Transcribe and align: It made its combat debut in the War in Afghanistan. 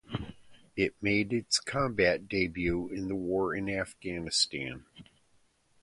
It 0.75 0.95
made 0.99 1.31
its 1.31 1.59
combat 1.59 2.27
debut 2.27 2.87
in 2.89 3.07
the 3.07 3.13
War 3.15 3.53
in 3.53 3.69
Afghanistan. 3.69 4.87